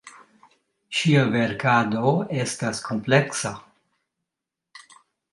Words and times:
Ŝia 0.99 1.25
verkado 1.35 2.13
estas 2.45 2.81
kompleksa. 2.87 3.51